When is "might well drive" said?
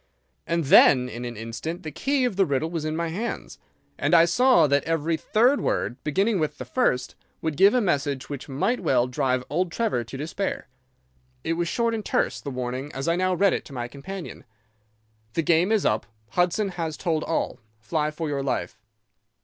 8.49-9.43